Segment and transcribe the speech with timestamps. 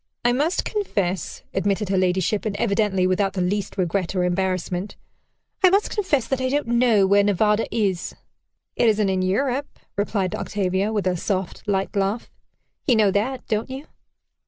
[0.25, 4.95] "I must confess," admitted her ladyship, and evidently without the least regret or embarrassment,
[5.63, 8.15] "I must confess that I don't know where Nevada is."
[8.75, 12.31] "It isn't in Europe," replied Octavia, with a soft, light laugh.
[12.87, 13.85] "You know that, don't you?"